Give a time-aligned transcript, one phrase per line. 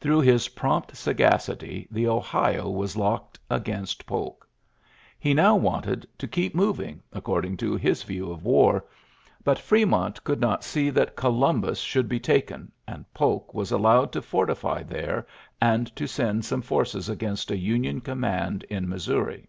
[0.00, 4.48] Through his ^prompt sagacity the Ohio was locked against Polk.
[5.20, 8.84] He now wanted to ^* keep g moving,'' according to his view of war;
[9.44, 13.78] but Fr6mont could not see that Colum bus should be taken, and Polk was al
[13.78, 15.24] lowed to fortify there
[15.60, 19.46] and to send some jp^^ forces against a Union command in Mis souri.